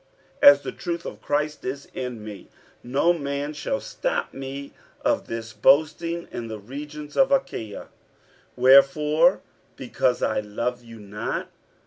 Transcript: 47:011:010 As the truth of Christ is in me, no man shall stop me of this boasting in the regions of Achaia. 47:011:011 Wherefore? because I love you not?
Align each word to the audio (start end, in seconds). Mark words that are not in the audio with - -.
47:011:010 0.41 0.51
As 0.51 0.61
the 0.63 0.71
truth 0.71 1.05
of 1.05 1.21
Christ 1.21 1.63
is 1.63 1.87
in 1.93 2.23
me, 2.23 2.49
no 2.81 3.13
man 3.13 3.53
shall 3.53 3.79
stop 3.79 4.33
me 4.33 4.73
of 5.01 5.27
this 5.27 5.53
boasting 5.53 6.27
in 6.31 6.47
the 6.47 6.57
regions 6.57 7.15
of 7.15 7.31
Achaia. 7.31 7.81
47:011:011 7.81 7.87
Wherefore? 8.55 9.41
because 9.75 10.23
I 10.23 10.39
love 10.39 10.83
you 10.83 10.99
not? 10.99 11.51